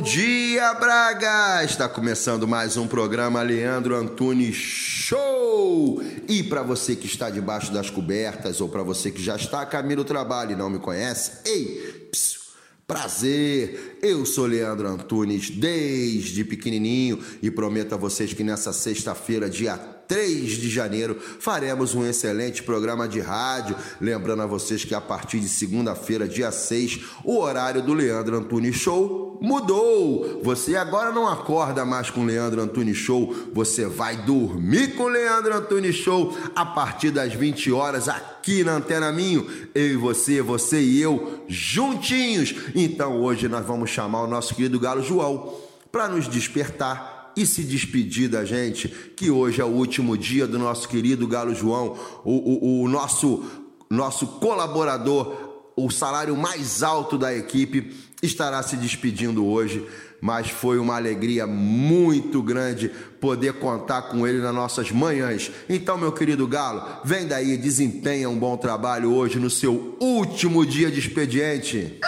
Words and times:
dia, 0.00 0.72
Braga! 0.74 1.62
Está 1.62 1.86
começando 1.86 2.48
mais 2.48 2.78
um 2.78 2.86
programa 2.86 3.42
Leandro 3.42 3.94
Antunes 3.94 4.56
Show! 4.56 6.02
E 6.26 6.42
para 6.42 6.62
você 6.62 6.96
que 6.96 7.06
está 7.06 7.28
debaixo 7.28 7.70
das 7.70 7.90
cobertas 7.90 8.62
ou 8.62 8.68
para 8.68 8.82
você 8.82 9.10
que 9.10 9.22
já 9.22 9.36
está 9.36 9.60
a 9.60 9.66
caminho 9.66 9.98
do 9.98 10.04
trabalho 10.04 10.52
e 10.52 10.56
não 10.56 10.70
me 10.70 10.78
conhece, 10.78 11.32
ei, 11.44 12.08
psiu, 12.10 12.40
Prazer, 12.86 13.98
eu 14.02 14.24
sou 14.24 14.46
Leandro 14.46 14.88
Antunes 14.88 15.50
desde 15.50 16.44
pequenininho 16.44 17.20
e 17.42 17.50
prometo 17.50 17.94
a 17.94 17.98
vocês 17.98 18.32
que 18.32 18.42
nessa 18.42 18.72
sexta-feira, 18.72 19.50
dia 19.50 19.78
3 20.10 20.54
de 20.54 20.68
janeiro, 20.68 21.16
faremos 21.38 21.94
um 21.94 22.04
excelente 22.04 22.64
programa 22.64 23.06
de 23.06 23.20
rádio. 23.20 23.76
Lembrando 24.00 24.42
a 24.42 24.46
vocês 24.46 24.84
que 24.84 24.92
a 24.92 25.00
partir 25.00 25.38
de 25.38 25.48
segunda-feira, 25.48 26.26
dia 26.26 26.50
6, 26.50 26.98
o 27.24 27.38
horário 27.38 27.80
do 27.80 27.94
Leandro 27.94 28.36
Antunes 28.36 28.74
Show 28.74 29.38
mudou. 29.40 30.40
Você 30.42 30.74
agora 30.74 31.12
não 31.12 31.28
acorda 31.28 31.84
mais 31.84 32.10
com 32.10 32.22
o 32.22 32.24
Leandro 32.24 32.60
Antunes 32.60 32.96
Show, 32.96 33.32
você 33.52 33.86
vai 33.86 34.16
dormir 34.16 34.96
com 34.96 35.04
o 35.04 35.08
Leandro 35.08 35.54
Antunes 35.54 35.94
Show 35.94 36.36
a 36.56 36.66
partir 36.66 37.12
das 37.12 37.32
20 37.32 37.70
horas 37.70 38.08
aqui 38.08 38.64
na 38.64 38.72
Antena 38.72 39.12
Minho. 39.12 39.48
Eu 39.72 39.92
e 39.92 39.96
você, 39.96 40.42
você 40.42 40.80
e 40.80 41.00
eu, 41.00 41.44
juntinhos. 41.46 42.52
Então 42.74 43.22
hoje 43.22 43.46
nós 43.46 43.64
vamos 43.64 43.90
chamar 43.90 44.22
o 44.22 44.26
nosso 44.26 44.56
querido 44.56 44.80
Galo 44.80 45.04
João 45.04 45.54
para 45.92 46.08
nos 46.08 46.26
despertar 46.26 47.19
e 47.36 47.46
se 47.46 47.62
despedir 47.62 48.28
da 48.28 48.44
gente, 48.44 48.88
que 48.88 49.30
hoje 49.30 49.60
é 49.60 49.64
o 49.64 49.68
último 49.68 50.16
dia 50.16 50.46
do 50.46 50.58
nosso 50.58 50.88
querido 50.88 51.26
Galo 51.26 51.54
João, 51.54 51.96
o, 52.24 52.80
o, 52.80 52.82
o 52.82 52.88
nosso, 52.88 53.44
nosso 53.88 54.26
colaborador, 54.26 55.72
o 55.76 55.90
salário 55.90 56.36
mais 56.36 56.82
alto 56.82 57.16
da 57.16 57.34
equipe, 57.34 57.94
estará 58.22 58.62
se 58.62 58.76
despedindo 58.76 59.46
hoje. 59.46 59.86
Mas 60.20 60.50
foi 60.50 60.78
uma 60.78 60.96
alegria 60.96 61.46
muito 61.46 62.42
grande 62.42 62.90
poder 63.18 63.54
contar 63.54 64.02
com 64.02 64.26
ele 64.26 64.38
nas 64.38 64.54
nossas 64.54 64.90
manhãs. 64.90 65.50
Então, 65.66 65.96
meu 65.96 66.12
querido 66.12 66.46
Galo, 66.46 66.82
vem 67.02 67.26
daí, 67.26 67.56
desempenha 67.56 68.28
um 68.28 68.38
bom 68.38 68.54
trabalho 68.58 69.14
hoje 69.14 69.38
no 69.38 69.48
seu 69.48 69.96
último 69.98 70.66
dia 70.66 70.90
de 70.90 70.98
expediente. 70.98 71.98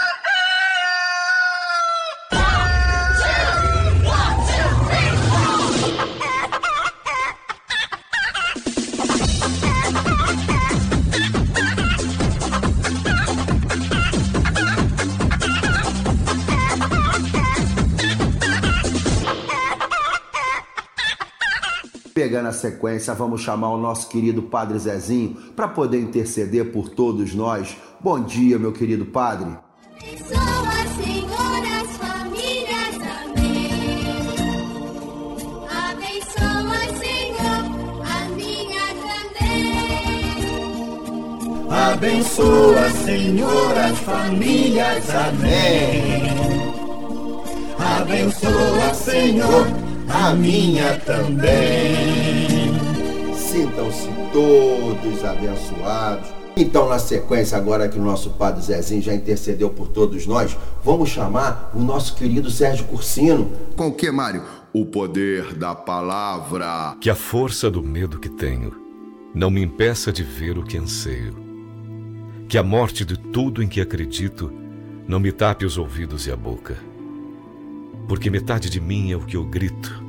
Pegando 22.43 22.49
a 22.49 22.53
sequência, 22.59 23.15
vamos 23.15 23.41
chamar 23.41 23.71
o 23.71 23.79
nosso 23.79 24.09
querido 24.09 24.43
Padre 24.43 24.77
Zezinho 24.77 25.37
para 25.55 25.69
poder 25.69 26.01
interceder 26.01 26.73
por 26.73 26.89
todos 26.89 27.33
nós. 27.35 27.77
Bom 28.01 28.19
dia, 28.19 28.59
meu 28.59 28.73
querido 28.73 29.07
Padre. 29.07 29.57
Abençoa, 29.95 30.75
Senhor, 30.97 31.63
as 31.81 31.97
famílias, 31.97 32.97
amém. 33.23 33.95
Abençoa, 35.71 36.81
Senhor, 36.99 37.63
a 38.11 38.29
minha 38.35 38.87
também. 39.39 39.79
Abençoa, 41.71 42.91
Senhor, 43.05 43.79
as 43.79 43.99
famílias. 44.01 45.11
Amém. 45.15 46.53
Abençoa, 47.79 48.95
Senhor, 48.95 49.67
a 50.09 50.35
minha 50.35 50.99
também. 51.01 52.42
Sintam-se 53.53 54.09
todos 54.33 55.23
abençoados. 55.23 56.31
Então, 56.57 56.89
na 56.89 56.99
sequência, 56.99 57.59
agora 57.59 57.87
que 57.87 57.99
o 57.99 58.03
nosso 58.03 58.31
Padre 58.31 58.63
Zezinho 58.63 59.03
já 59.03 59.13
intercedeu 59.13 59.69
por 59.69 59.89
todos 59.89 60.27
nós, 60.27 60.57
vamos 60.83 61.11
chamar 61.11 61.71
o 61.75 61.79
nosso 61.79 62.17
querido 62.17 62.51
Sérgio 62.51 62.87
Cursino. 62.87 63.53
Com 63.77 63.89
o 63.89 63.93
que, 63.93 64.11
Mário? 64.11 64.43
O 64.73 64.87
poder 64.87 65.53
da 65.53 65.75
palavra. 65.75 66.97
Que 66.99 67.11
a 67.11 67.15
força 67.15 67.71
do 67.71 67.83
medo 67.83 68.19
que 68.19 68.31
tenho 68.31 68.73
não 69.35 69.51
me 69.51 69.63
impeça 69.63 70.11
de 70.11 70.23
ver 70.23 70.57
o 70.57 70.65
que 70.65 70.79
anseio. 70.79 71.37
Que 72.49 72.57
a 72.57 72.63
morte 72.63 73.05
de 73.05 73.19
tudo 73.19 73.63
em 73.63 73.69
que 73.69 73.83
acredito 73.83 74.51
não 75.07 75.21
me 75.21 75.31
tape 75.31 75.67
os 75.67 75.77
ouvidos 75.77 76.27
e 76.27 76.33
a 76.33 76.37
boca. 76.37 76.79
Porque 78.09 78.31
metade 78.31 78.71
de 78.71 78.81
mim 78.81 79.13
é 79.13 79.17
o 79.17 79.27
que 79.27 79.37
eu 79.37 79.45
grito 79.45 80.03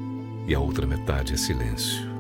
e 0.48 0.56
a 0.56 0.60
outra 0.62 0.88
metade 0.88 1.34
é 1.34 1.36
silêncio. 1.36 2.12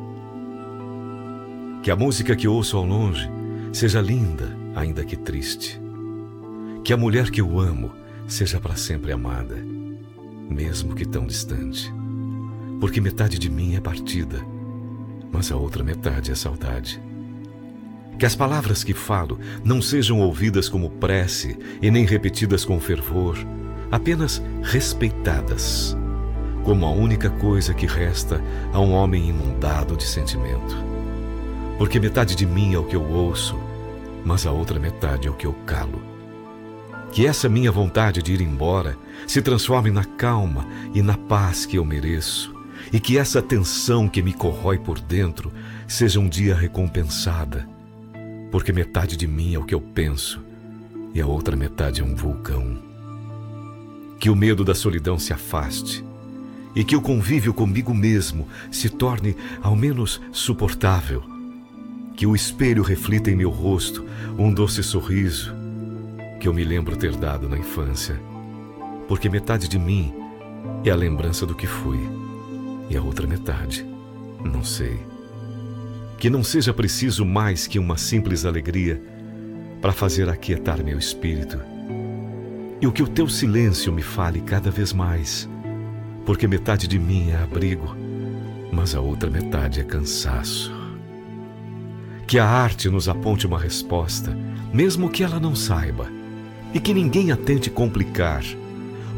Que 1.83 1.91
a 1.91 1.97
música 1.97 2.33
que 2.33 2.47
ouço 2.47 2.77
ao 2.77 2.85
longe 2.85 3.29
seja 3.73 3.99
linda, 3.99 4.57
ainda 4.73 5.03
que 5.03 5.17
triste. 5.17 5.81
Que 6.81 6.93
a 6.93 6.97
mulher 6.97 7.29
que 7.29 7.41
eu 7.41 7.59
amo 7.59 7.91
seja 8.25 8.57
para 8.57 8.77
sempre 8.77 9.11
amada, 9.11 9.57
mesmo 10.49 10.95
que 10.95 11.05
tão 11.05 11.27
distante. 11.27 11.93
Porque 12.79 13.01
metade 13.01 13.37
de 13.37 13.49
mim 13.49 13.75
é 13.75 13.81
partida, 13.81 14.39
mas 15.29 15.51
a 15.51 15.57
outra 15.57 15.83
metade 15.83 16.31
é 16.31 16.35
saudade. 16.35 17.01
Que 18.17 18.25
as 18.25 18.33
palavras 18.33 18.81
que 18.81 18.93
falo 18.93 19.37
não 19.61 19.81
sejam 19.81 20.21
ouvidas 20.21 20.69
como 20.69 20.89
prece 20.89 21.59
e 21.81 21.91
nem 21.91 22.05
repetidas 22.05 22.63
com 22.63 22.79
fervor, 22.79 23.37
apenas 23.91 24.41
respeitadas, 24.61 25.97
como 26.63 26.85
a 26.85 26.91
única 26.91 27.29
coisa 27.29 27.73
que 27.73 27.85
resta 27.85 28.41
a 28.71 28.79
um 28.79 28.93
homem 28.93 29.27
inundado 29.27 29.97
de 29.97 30.05
sentimento. 30.05 30.92
Porque 31.77 31.99
metade 31.99 32.35
de 32.35 32.45
mim 32.45 32.73
é 32.73 32.77
o 32.77 32.83
que 32.83 32.95
eu 32.95 33.03
ouço, 33.03 33.59
mas 34.25 34.45
a 34.45 34.51
outra 34.51 34.79
metade 34.79 35.27
é 35.27 35.31
o 35.31 35.35
que 35.35 35.45
eu 35.45 35.53
calo. 35.65 36.01
Que 37.11 37.27
essa 37.27 37.49
minha 37.49 37.71
vontade 37.71 38.21
de 38.21 38.33
ir 38.33 38.41
embora 38.41 38.97
se 39.27 39.41
transforme 39.41 39.91
na 39.91 40.03
calma 40.03 40.67
e 40.93 41.01
na 41.01 41.17
paz 41.17 41.65
que 41.65 41.77
eu 41.77 41.85
mereço, 41.85 42.53
e 42.91 42.99
que 42.99 43.17
essa 43.17 43.41
tensão 43.41 44.07
que 44.07 44.21
me 44.21 44.33
corrói 44.33 44.77
por 44.77 44.99
dentro 44.99 45.51
seja 45.87 46.19
um 46.19 46.27
dia 46.27 46.55
recompensada, 46.55 47.67
porque 48.51 48.71
metade 48.71 49.15
de 49.15 49.27
mim 49.27 49.55
é 49.55 49.59
o 49.59 49.65
que 49.65 49.75
eu 49.75 49.81
penso 49.81 50.43
e 51.13 51.21
a 51.21 51.27
outra 51.27 51.55
metade 51.55 52.01
é 52.01 52.03
um 52.03 52.15
vulcão. 52.15 52.77
Que 54.19 54.29
o 54.29 54.35
medo 54.35 54.63
da 54.63 54.73
solidão 54.73 55.19
se 55.19 55.31
afaste 55.31 56.03
e 56.75 56.83
que 56.83 56.95
o 56.95 57.01
convívio 57.01 57.53
comigo 57.53 57.93
mesmo 57.93 58.47
se 58.71 58.89
torne 58.89 59.35
ao 59.61 59.75
menos 59.75 60.19
suportável. 60.31 61.32
Que 62.15 62.25
o 62.25 62.35
espelho 62.35 62.83
reflita 62.83 63.31
em 63.31 63.35
meu 63.35 63.49
rosto 63.49 64.05
um 64.37 64.53
doce 64.53 64.83
sorriso 64.83 65.53
que 66.43 66.47
eu 66.49 66.53
me 66.53 66.65
lembro 66.65 66.97
ter 66.97 67.15
dado 67.15 67.47
na 67.47 67.57
infância, 67.57 68.19
porque 69.07 69.29
metade 69.29 69.69
de 69.69 69.79
mim 69.79 70.13
é 70.83 70.89
a 70.89 70.95
lembrança 70.95 71.45
do 71.45 71.55
que 71.55 71.65
fui 71.65 71.99
e 72.89 72.97
a 72.97 73.01
outra 73.01 73.25
metade, 73.25 73.85
não 74.43 74.61
sei. 74.61 74.99
Que 76.17 76.29
não 76.29 76.43
seja 76.43 76.73
preciso 76.73 77.23
mais 77.25 77.65
que 77.65 77.79
uma 77.79 77.97
simples 77.97 78.45
alegria 78.45 79.01
para 79.81 79.93
fazer 79.93 80.27
aquietar 80.27 80.83
meu 80.83 80.99
espírito. 80.99 81.59
E 82.81 82.87
o 82.87 82.91
que 82.91 83.03
o 83.03 83.07
teu 83.07 83.29
silêncio 83.29 83.93
me 83.93 84.01
fale 84.01 84.41
cada 84.41 84.69
vez 84.69 84.91
mais, 84.91 85.47
porque 86.25 86.45
metade 86.45 86.89
de 86.89 86.99
mim 86.99 87.31
é 87.31 87.37
abrigo, 87.41 87.95
mas 88.69 88.93
a 88.93 88.99
outra 88.99 89.29
metade 89.29 89.79
é 89.79 89.83
cansaço. 89.85 90.82
Que 92.27 92.39
a 92.39 92.47
arte 92.47 92.89
nos 92.89 93.07
aponte 93.07 93.45
uma 93.45 93.59
resposta, 93.59 94.35
mesmo 94.73 95.09
que 95.09 95.23
ela 95.23 95.39
não 95.39 95.55
saiba, 95.55 96.07
e 96.73 96.79
que 96.79 96.93
ninguém 96.93 97.31
a 97.31 97.37
tente 97.37 97.69
complicar, 97.69 98.43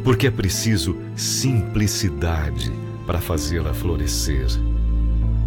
porque 0.04 0.26
é 0.26 0.30
preciso 0.30 0.96
simplicidade 1.14 2.70
para 3.06 3.20
fazê-la 3.20 3.72
florescer. 3.72 4.46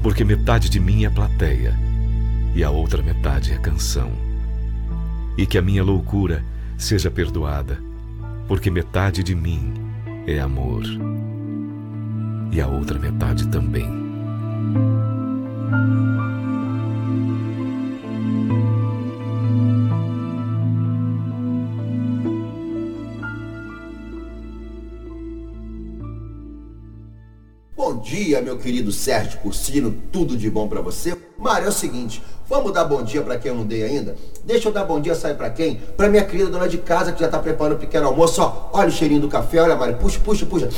Porque 0.02 0.24
metade 0.24 0.70
de 0.70 0.80
mim 0.80 1.06
é 1.06 1.10
plateia 1.10 1.78
e 2.56 2.64
a 2.64 2.70
outra 2.70 3.04
metade 3.04 3.52
é 3.52 3.58
canção. 3.58 4.12
E 5.38 5.46
que 5.46 5.58
a 5.58 5.62
minha 5.62 5.84
loucura 5.84 6.44
seja 6.78 7.12
perdoada, 7.12 7.78
porque 8.48 8.72
metade 8.72 9.22
de 9.24 9.36
mim 9.36 9.74
é 10.26 10.40
amor 10.40 10.84
e 12.52 12.60
a 12.60 12.68
outra 12.68 12.98
metade 12.98 13.48
também. 13.48 14.09
Querido 28.60 28.92
Sérgio 28.92 29.40
Cursino, 29.40 29.96
tudo 30.12 30.38
de 30.38 30.50
bom 30.50 30.68
pra 30.68 30.82
você? 30.82 31.18
Mário, 31.38 31.66
é 31.66 31.70
o 31.70 31.74
seguinte, 31.74 32.22
vamos 32.48 32.74
dar 32.74 32.84
bom 32.84 33.02
dia 33.02 33.22
pra 33.22 33.38
quem 33.38 33.52
eu 33.52 33.58
não 33.58 33.66
dei 33.66 33.84
ainda? 33.84 34.16
Deixa 34.44 34.68
eu 34.68 34.72
dar 34.72 34.84
bom 34.84 35.00
dia, 35.00 35.16
sabe 35.16 35.36
pra 35.36 35.50
quem? 35.50 35.78
Pra 35.98 36.10
minha 36.10 36.24
querida 36.24 36.50
dona 36.50 36.68
de 36.68 36.78
casa 36.78 37.12
que 37.12 37.20
já 37.20 37.28
tá 37.28 37.40
preparando 37.40 37.78
o 37.78 37.80
pequeno 37.80 38.08
almoço, 38.08 38.42
ó. 38.42 38.70
Olha 38.74 38.90
o 38.90 38.92
cheirinho 38.92 39.22
do 39.22 39.28
café, 39.28 39.62
olha, 39.62 39.76
Mário, 39.76 39.98
puxa, 39.98 40.20
puxa, 40.20 40.46
puxa. 40.46 40.70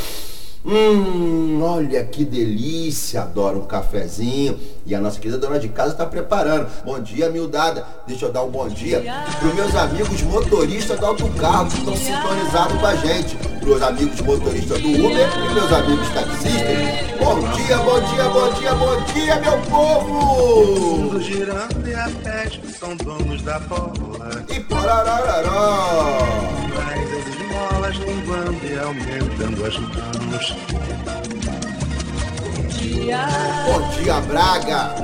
Hum, 0.63 1.59
olha 1.63 2.03
que 2.03 2.23
delícia, 2.23 3.23
adoro 3.23 3.59
um 3.59 3.65
cafezinho. 3.65 4.59
E 4.85 4.93
a 4.93 4.99
nossa 4.99 5.19
querida 5.19 5.37
dona 5.37 5.59
de 5.59 5.69
casa 5.69 5.91
está 5.91 6.05
preparando. 6.05 6.67
Bom 6.85 6.99
dia, 6.99 7.29
miudada. 7.29 7.85
Deixa 8.07 8.25
eu 8.25 8.31
dar 8.31 8.43
um 8.43 8.49
bom 8.49 8.67
dia 8.67 9.01
para 9.39 9.53
meus 9.53 9.75
amigos 9.75 10.21
motoristas 10.23 10.99
do 10.99 11.05
autocarro 11.05 11.69
que 11.69 11.77
estão 11.77 11.95
sintonizados 11.95 12.79
com 12.79 12.85
a 12.85 12.95
gente. 12.95 13.35
Para 13.35 13.69
os 13.69 13.81
amigos 13.81 14.21
motoristas 14.21 14.81
do 14.81 14.87
Uber 14.89 15.29
e 15.49 15.53
meus 15.53 15.71
amigos 15.71 16.09
taxistas. 16.09 17.17
Bom 17.19 17.39
dia, 17.55 17.77
bom 17.77 17.99
dia, 18.01 18.23
bom 18.29 18.53
dia, 18.53 18.75
bom 18.75 19.13
dia, 19.13 19.35
meu 19.39 19.57
povo! 19.69 21.01
mundo 21.11 21.21
girando 21.21 21.87
e 21.87 21.93
a 21.93 22.09
peste 22.23 22.61
são 22.71 22.95
donos 22.95 23.41
da 23.41 23.59
bola. 23.59 24.45
E. 24.49 24.65
Mas 26.73 27.40
as 27.51 27.95
esmolas 27.95 27.95
linguando 27.97 28.65
e 28.65 28.79
aumentando 28.79 29.65
as 29.65 29.77
mãos. 29.77 30.55
Bom 33.65 33.81
dia, 33.97 34.21
Braga. 34.21 34.95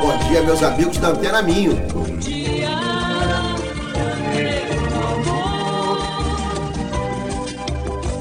Bom 0.00 0.16
dia, 0.28 0.42
meus 0.42 0.62
amigos 0.62 0.96
da 0.98 1.08
Antena 1.08 1.42
Minho. 1.42 1.76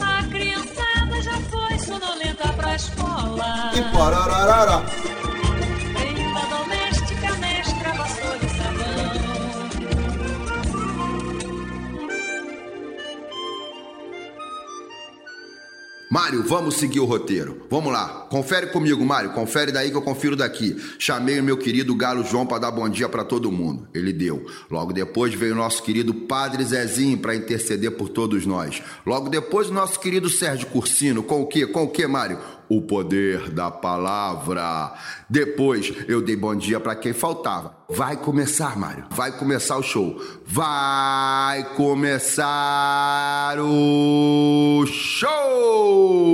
A 0.02 0.24
criançada 0.30 1.22
já 1.22 1.38
foi 1.50 1.80
sonolenta 1.80 2.48
pra 2.54 2.76
escola. 2.76 3.72
E 3.74 3.82
porararará. 3.96 4.84
Mário, 16.14 16.44
vamos 16.44 16.76
seguir 16.76 17.00
o 17.00 17.06
roteiro. 17.06 17.66
Vamos 17.72 17.92
lá. 17.92 18.28
Confere 18.30 18.68
comigo, 18.68 19.04
Mário. 19.04 19.32
Confere 19.32 19.72
daí 19.72 19.90
que 19.90 19.98
eu 19.98 20.02
confiro 20.04 20.36
daqui. 20.36 20.78
Chamei 21.00 21.40
o 21.40 21.44
meu 21.44 21.58
querido 21.58 21.96
Galo 21.96 22.24
João 22.24 22.46
para 22.46 22.60
dar 22.60 22.70
bom 22.70 22.88
dia 22.88 23.10
para 23.10 23.24
todo 23.24 23.52
mundo. 23.52 23.88
Ele 23.96 24.14
deu. 24.14 24.46
Logo 24.70 24.94
depois 24.94 25.34
veio 25.34 25.54
o 25.54 25.58
nosso 25.58 25.82
querido 25.82 26.14
Padre 26.14 26.64
Zezinho 26.66 27.18
para 27.18 27.36
interceder 27.36 27.90
por 27.94 28.10
todos 28.10 28.46
nós. 28.46 28.80
Logo 29.04 29.28
depois 29.28 29.70
o 29.70 29.74
nosso 29.74 30.00
querido 30.00 30.30
Sérgio 30.30 30.68
Cursino. 30.68 31.24
Com 31.24 31.42
o 31.42 31.48
quê? 31.48 31.66
Com 31.66 31.86
o 31.86 31.90
quê, 31.90 32.06
Mário? 32.06 32.38
O 32.70 32.82
poder 32.82 33.50
da 33.50 33.70
palavra. 33.70 34.94
Depois 35.30 35.94
eu 36.08 36.22
dei 36.22 36.36
bom 36.36 36.56
dia 36.56 36.80
para 36.80 36.96
quem 36.96 37.14
faltava. 37.14 37.76
Vai 37.90 38.18
começar, 38.18 38.78
Mário. 38.78 39.06
Vai 39.12 39.32
começar 39.32 39.78
o 39.78 39.84
show. 39.84 40.20
Vai 40.46 41.64
começar 41.76 43.58
o 43.60 44.86
show! 44.88 46.34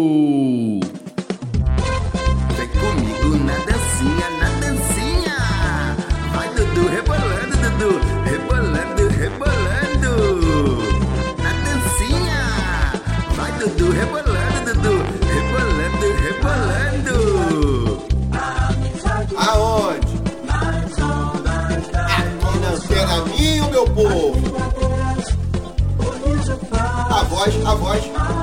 Voz, 27.40 27.66
a 27.66 27.76
voz. 27.76 28.39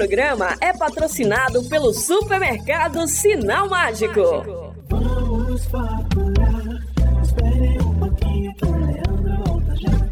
Programa 0.00 0.56
é 0.62 0.72
patrocinado 0.72 1.62
pelo 1.68 1.92
supermercado 1.92 3.06
Sinal 3.06 3.68
Mágico. 3.68 4.22
Vamos 4.88 5.66
faturar. 5.66 7.22
Espere 7.22 7.78
um 7.82 7.98
pouquinho 7.98 8.54
que 8.54 8.64
o 8.64 8.78
Leandro 8.78 9.44
volta 9.44 9.76
já. 9.76 10.10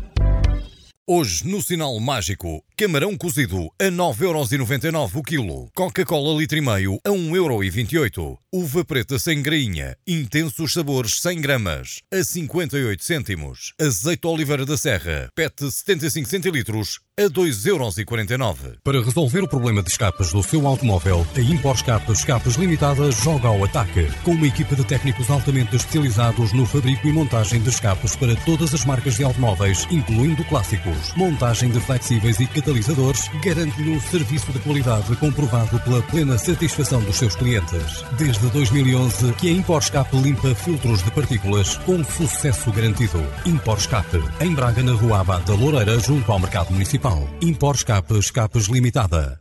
Hoje, 1.07 1.49
no 1.49 1.63
Sinal 1.63 1.99
Mágico, 2.01 2.63
camarão 2.79 3.17
cozido 3.17 3.69
a 3.77 3.87
9,99€ 3.87 5.17
o 5.17 5.23
quilo. 5.25 5.69
Coca-Cola 5.75 6.39
litro 6.39 6.57
e 6.57 6.61
meio 6.61 7.01
a 7.05 7.11
1,28€. 7.11 8.39
Uva 8.55 8.85
preta 8.85 9.19
sem 9.19 9.43
grainha, 9.43 9.97
intensos 10.07 10.73
sabores 10.73 11.21
100 11.21 11.41
gramas, 11.41 12.03
a 12.11 12.23
58 12.23 13.05
cêntimos. 13.05 13.75
Azeite 13.81 14.27
oliveira 14.29 14.65
da 14.65 14.77
serra, 14.77 15.29
PET 15.35 15.71
75 15.71 16.29
centilitros, 16.29 17.01
a 17.19 17.23
2,49€. 17.23 18.77
Para 18.85 19.03
resolver 19.03 19.43
o 19.43 19.49
problema 19.49 19.83
de 19.83 19.91
escapes 19.91 20.33
do 20.33 20.43
seu 20.43 20.65
automóvel, 20.67 21.27
a 21.35 21.41
Impor 21.41 21.75
Escapes 21.75 22.21
Escapes 22.21 22.55
Limitada 22.55 23.11
joga 23.11 23.49
ao 23.49 23.65
ataque. 23.65 24.07
Com 24.23 24.31
uma 24.31 24.47
equipa 24.47 24.77
de 24.77 24.85
técnicos 24.85 25.29
altamente 25.29 25.75
especializados 25.75 26.53
no 26.53 26.65
fabrico 26.65 27.09
e 27.09 27.13
montagem 27.13 27.61
de 27.61 27.69
escapes 27.69 28.15
para 28.15 28.37
todas 28.37 28.73
as 28.73 28.85
marcas 28.85 29.17
de 29.17 29.25
automóveis, 29.25 29.87
incluindo 29.91 30.45
clássicos. 30.45 31.13
Montagem 31.17 31.71
de 31.71 31.81
flexíveis 31.81 32.39
e 32.39 32.47
catalisadores 32.69 33.31
garante-lhe 33.43 33.91
um 33.91 34.01
serviço 34.01 34.53
de 34.53 34.59
qualidade 34.59 35.17
comprovado 35.17 35.81
pela 35.81 36.03
plena 36.03 36.37
satisfação 36.37 37.01
dos 37.03 37.17
seus 37.17 37.35
clientes. 37.35 38.05
Desde 38.19 38.47
2011 38.49 39.33
que 39.35 39.49
a 39.49 39.53
Impor 39.53 39.81
Escape 39.81 40.17
limpa 40.17 40.55
filtros 40.55 41.03
de 41.03 41.11
partículas 41.11 41.79
com 41.79 42.05
sucesso 42.05 42.71
garantido. 42.71 43.25
Impor 43.47 43.79
Escape, 43.79 44.23
em 44.41 44.55
Braga, 44.55 44.83
na 44.83 44.93
Rua 44.93 45.21
Abada 45.21 45.55
Loureira, 45.55 45.99
junto 45.99 46.31
ao 46.31 46.39
Mercado 46.39 46.73
Municipal. 46.73 47.27
Impor 47.41 47.75
Escape 47.75 48.19
Escapes 48.19 48.67
Limitada. 48.67 49.41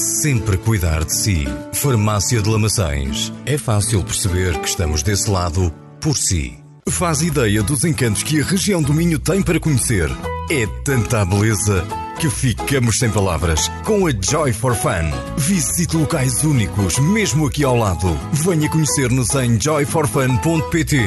sempre 0.00 0.56
cuidar 0.56 1.04
de 1.04 1.14
si. 1.14 1.44
Farmácia 1.72 2.40
de 2.40 2.48
Lamaçães. 2.48 3.32
É 3.44 3.58
fácil 3.58 4.02
perceber 4.02 4.58
que 4.58 4.68
estamos 4.68 5.02
desse 5.02 5.30
lado 5.30 5.70
por 6.00 6.16
si. 6.16 6.58
Faz 6.88 7.22
ideia 7.22 7.62
dos 7.62 7.84
encantos 7.84 8.22
que 8.22 8.40
a 8.40 8.44
região 8.44 8.82
do 8.82 8.94
Minho 8.94 9.18
tem 9.18 9.42
para 9.42 9.60
conhecer. 9.60 10.10
É 10.52 10.66
tanta 10.84 11.24
beleza 11.24 11.86
que 12.20 12.28
ficamos 12.28 12.98
sem 12.98 13.10
palavras 13.10 13.68
com 13.84 14.06
a 14.06 14.10
Joy 14.10 14.52
for 14.52 14.74
Fun. 14.74 15.10
Visite 15.38 15.96
locais 15.96 16.44
únicos, 16.44 16.98
mesmo 16.98 17.46
aqui 17.46 17.64
ao 17.64 17.74
lado. 17.74 18.08
Venha 18.30 18.68
conhecer-nos 18.68 19.34
em 19.36 19.58
joyforfun.pt. 19.58 20.98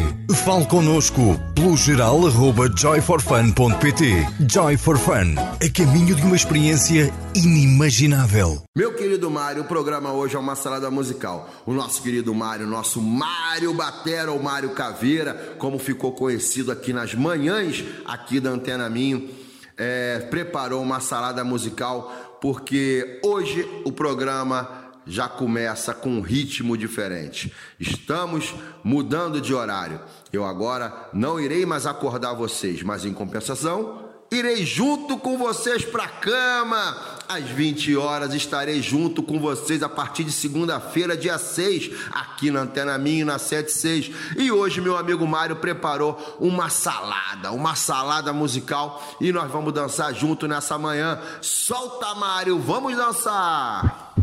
Fale 0.44 0.66
connosco 0.66 1.40
pelo 1.54 1.78
geral 1.78 2.26
arroba 2.26 2.68
joyforfun.pt. 2.76 4.28
Joy 4.50 4.78
for 4.78 4.98
Fun, 4.98 5.36
a 5.38 5.70
caminho 5.72 6.16
de 6.16 6.24
uma 6.24 6.36
experiência 6.36 7.14
inimaginável. 7.36 8.64
Meu 8.76 8.96
querido 8.96 9.30
Mário, 9.30 9.62
o 9.62 9.66
programa 9.66 10.12
hoje 10.12 10.36
é 10.36 10.40
uma 10.40 10.56
salada 10.56 10.90
musical. 10.90 11.48
O 11.64 11.74
nosso 11.74 12.02
querido 12.02 12.34
Mário, 12.34 12.66
nosso 12.66 13.00
Mário 13.00 13.72
Batera 13.72 14.32
ou 14.32 14.42
Mário 14.42 14.72
Caveira, 14.72 15.56
como 15.60 15.78
ficou 15.78 16.12
conhecido 16.14 16.72
aqui 16.72 16.92
nas 16.92 17.14
manhãs 17.14 17.84
aqui 18.04 18.40
da 18.40 18.50
Antena 18.50 18.90
Minho, 18.90 19.30
é, 19.78 20.20
preparou 20.30 20.82
uma 20.82 21.00
salada 21.00 21.44
musical 21.44 22.38
porque 22.42 23.20
hoje 23.24 23.68
o 23.86 23.92
programa 23.92 24.84
já 25.06 25.28
começa 25.28 25.94
com 25.94 26.10
um 26.10 26.22
ritmo 26.22 26.78
diferente. 26.78 27.54
Estamos 27.80 28.54
mudando 28.84 29.42
de 29.42 29.54
horário. 29.54 30.00
Eu 30.32 30.46
agora 30.46 31.10
não 31.14 31.40
irei 31.40 31.66
mais 31.66 31.86
acordar 31.86 32.34
vocês, 32.34 32.82
mas 32.84 33.06
em 33.06 33.14
compensação, 33.14 34.10
irei 34.36 34.66
junto 34.66 35.18
com 35.18 35.38
vocês 35.38 35.86
para 35.86 36.08
cama. 36.08 36.96
Às 37.28 37.46
20 37.46 37.96
horas 37.96 38.34
estarei 38.34 38.82
junto 38.82 39.24
com 39.24 39.40
vocês 39.40 39.82
a 39.82 39.90
partir 39.90 40.24
de 40.24 40.32
segunda-feira, 40.32 41.16
dia 41.16 41.38
6, 41.38 41.92
aqui 42.12 42.52
na 42.52 42.62
Antena 42.62 42.98
Minho, 42.98 43.26
na 43.26 43.40
76. 43.40 44.12
E 44.38 44.52
hoje 44.52 44.82
meu 44.82 44.98
amigo 44.98 45.26
Mário 45.26 45.56
preparou 45.56 46.38
uma 46.40 46.70
salada, 46.70 47.52
uma 47.52 47.76
salada 47.76 48.34
musical 48.34 49.18
e 49.20 49.32
nós 49.32 49.50
vamos 49.52 49.74
dançar 49.74 50.14
junto 50.14 50.48
nessa 50.48 50.78
manhã. 50.78 51.20
Solta, 51.42 52.14
Mário, 52.16 52.60
vamos 52.60 52.96
dançar! 52.96 54.14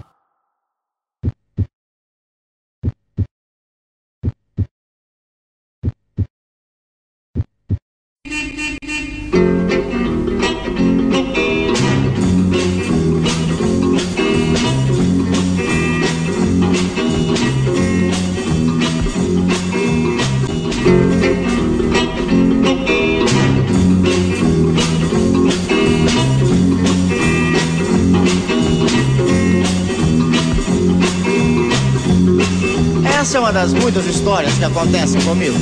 Essa 33.20 33.36
é 33.36 33.40
uma 33.40 33.52
das 33.52 33.74
muitas 33.74 34.06
histórias 34.06 34.54
que 34.54 34.64
acontecem 34.64 35.20
comigo. 35.20 35.54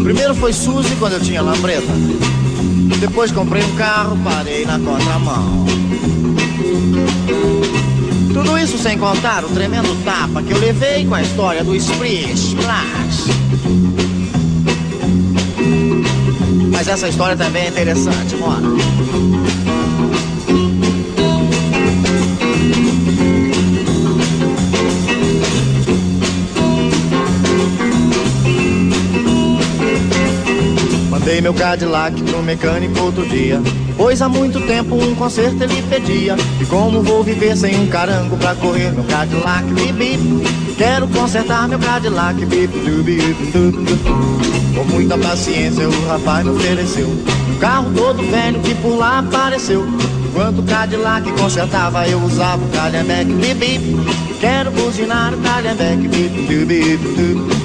Primeiro 0.00 0.36
foi 0.36 0.52
Suzy 0.52 0.94
quando 1.00 1.14
eu 1.14 1.20
tinha 1.20 1.42
lambreta. 1.42 1.92
Depois 3.00 3.32
comprei 3.32 3.60
um 3.64 3.74
carro, 3.74 4.16
parei 4.22 4.64
na 4.64 4.78
contramão. 4.78 5.66
Tudo 8.32 8.56
isso 8.56 8.78
sem 8.78 8.96
contar 8.96 9.44
o 9.44 9.48
tremendo 9.48 9.92
tapa 10.04 10.44
que 10.44 10.52
eu 10.52 10.58
levei 10.58 11.04
com 11.06 11.16
a 11.16 11.22
história 11.22 11.64
do 11.64 11.74
Splish 11.74 12.54
Splash. 12.54 13.26
Mas 16.70 16.86
essa 16.86 17.08
história 17.08 17.36
também 17.36 17.64
é 17.64 17.68
interessante, 17.68 18.36
mora. 18.36 19.41
Mandei 31.32 31.40
meu 31.40 31.54
Cadillac 31.54 32.22
pro 32.24 32.42
mecânico 32.42 33.00
outro 33.00 33.26
dia. 33.26 33.58
Pois 33.96 34.20
há 34.20 34.28
muito 34.28 34.60
tempo 34.66 34.96
um 34.96 35.14
conserto 35.14 35.62
ele 35.62 35.82
pedia. 35.88 36.36
E 36.60 36.66
como 36.66 37.02
vou 37.02 37.24
viver 37.24 37.56
sem 37.56 37.74
um 37.80 37.86
carango 37.86 38.36
pra 38.36 38.54
correr 38.54 38.92
meu 38.92 39.02
Cadillac 39.04 39.64
bip 39.72 39.92
bip? 39.92 40.74
Quero 40.76 41.08
consertar 41.08 41.66
meu 41.68 41.78
Cadillac 41.78 42.44
bip 42.44 42.78
du, 42.80 43.02
bip 43.02 43.46
du, 43.50 43.72
du. 43.72 44.74
Com 44.74 44.84
muita 44.84 45.16
paciência 45.16 45.88
o 45.88 46.06
rapaz 46.06 46.44
me 46.44 46.50
ofereceu. 46.50 47.08
Um 47.08 47.58
carro 47.58 47.90
todo 47.94 48.22
velho 48.30 48.60
que 48.60 48.74
por 48.74 48.98
lá 48.98 49.20
apareceu. 49.20 49.86
Enquanto 50.28 50.58
o 50.58 50.62
Cadillac 50.64 51.32
consertava 51.32 52.06
eu 52.06 52.20
usava 52.20 52.62
o 52.62 52.68
Calhambeck 52.68 53.32
bip 53.32 53.54
bip. 53.54 53.96
Quero 54.38 54.70
buzinar 54.72 55.32
o 55.32 55.38
Calhambeck 55.38 56.08
bip 56.08 56.42
du, 56.42 56.66
bip 56.66 56.98
du. 56.98 57.61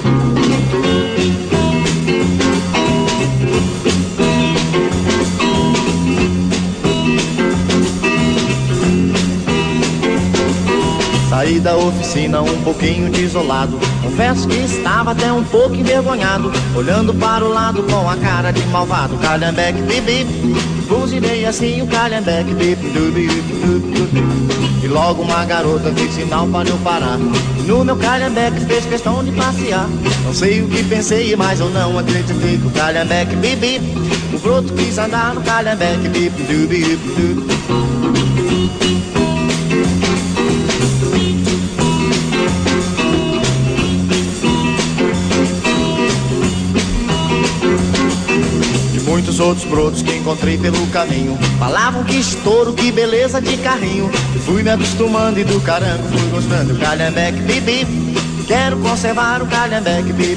Da 11.68 11.76
oficina 11.76 12.42
um 12.42 12.62
pouquinho 12.62 13.12
desolado. 13.12 13.78
Confesso 14.02 14.48
que 14.48 14.56
estava 14.56 15.12
até 15.12 15.30
um 15.34 15.44
pouco 15.44 15.76
envergonhado. 15.76 16.50
Olhando 16.74 17.14
para 17.14 17.44
o 17.44 17.50
lado 17.50 17.84
com 17.84 18.10
a 18.10 18.16
cara 18.16 18.52
de 18.52 18.66
malvado. 18.68 19.18
Calhambeque, 19.18 19.82
bip, 19.82 20.00
bip. 20.00 20.30
Buzinei 20.88 21.44
assim 21.46 21.82
o 21.82 21.88
calhambeque, 21.88 22.54
bip, 22.54 22.82
bip. 22.82 23.44
E 24.82 24.88
logo 24.88 25.24
uma 25.24 25.44
garota 25.44 25.92
fez 25.92 26.14
sinal 26.14 26.48
para 26.48 26.70
eu 26.70 26.78
parar. 26.78 27.18
No 27.18 27.84
meu 27.84 27.98
calhambeque 27.98 28.62
fez 28.62 28.86
questão 28.86 29.22
de 29.22 29.34
passear. 29.34 29.90
Não 30.24 30.34
sei 30.34 30.62
o 30.62 30.70
que 30.70 30.82
pensei, 30.86 31.36
mas 31.36 31.60
eu 31.60 31.70
não 31.70 32.00
acreditei 32.00 32.58
que 32.60 32.66
o 32.66 32.72
calhambeque, 32.72 33.36
bip, 33.36 33.58
bip. 33.58 33.84
O 34.34 34.40
broto 34.40 34.72
quis 34.72 34.98
andar 34.98 35.36
no 35.36 35.42
calhambeque, 35.42 36.08
bip, 36.08 36.32
bip, 36.44 36.96
du. 37.18 38.97
Outros 49.48 49.66
brotos 49.66 50.02
que 50.02 50.14
encontrei 50.14 50.58
pelo 50.58 50.86
caminho. 50.88 51.38
Falavam 51.58 52.04
que 52.04 52.18
estouro, 52.18 52.74
que 52.74 52.92
beleza 52.92 53.40
de 53.42 53.56
carrinho. 53.58 54.12
Fui 54.46 54.62
me 54.62 54.70
acostumando 54.70 55.40
e 55.40 55.46
do 55.46 55.62
carango 55.62 56.04
fui 56.10 56.30
gostando. 56.30 56.78
Calhambeque, 56.78 57.40
bip 57.42 57.88
Quero 58.46 58.78
conservar 58.78 59.42
o 59.42 59.48
calhambeque, 59.48 60.12
du. 60.14 60.28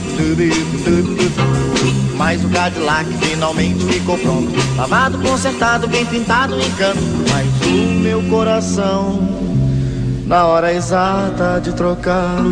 Mas 2.17 2.45
o 2.45 2.49
Cadillac 2.49 3.09
finalmente 3.15 3.85
ficou 3.85 4.19
pronto. 4.19 4.53
Lavado, 4.77 5.19
consertado, 5.19 5.89
bem 5.89 6.05
pintado 6.07 6.61
em 6.61 6.71
canto. 6.73 7.01
Mas 7.31 7.47
o 7.67 8.01
meu 8.01 8.23
coração 8.25 9.21
Na 10.27 10.47
hora 10.47 10.73
exata 10.73 11.61
de 11.61 11.73
trocar 11.73 12.43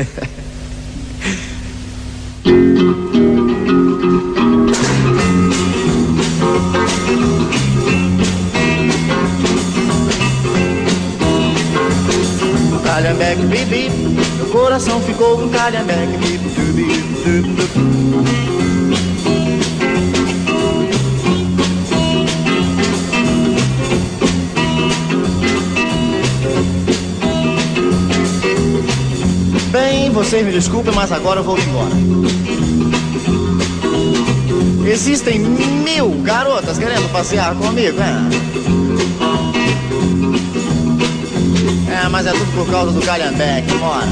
calhambeque, 15.50 16.16
bip, 16.18 16.48
du, 16.48 16.72
bip, 16.72 17.02
du, 17.24 17.42
du. 17.42 17.90
Bem, 29.70 30.10
vocês 30.10 30.44
me 30.44 30.50
desculpem, 30.52 30.92
mas 30.94 31.12
agora 31.12 31.40
eu 31.40 31.44
vou 31.44 31.56
embora. 31.58 31.94
Existem 34.84 35.38
mil 35.38 36.10
garotas 36.22 36.76
querendo 36.76 37.08
passear 37.12 37.54
comigo, 37.54 37.98
é? 38.00 38.50
É, 42.04 42.08
mas 42.08 42.26
é 42.26 42.32
tudo 42.32 42.52
por 42.52 42.68
causa 42.68 42.90
do 42.90 43.00
Calhambeque, 43.00 43.72
mora. 43.74 44.08